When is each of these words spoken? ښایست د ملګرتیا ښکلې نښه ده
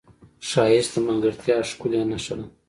ښایست 0.49 0.91
د 0.93 0.97
ملګرتیا 1.07 1.57
ښکلې 1.69 2.01
نښه 2.11 2.35
ده 2.39 2.45